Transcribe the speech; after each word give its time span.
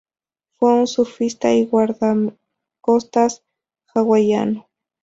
Fue 0.57 0.73
un 0.73 0.87
surfista 0.87 1.53
y 1.53 1.65
guardacostas 1.67 3.43
hawaiano. 3.93 4.67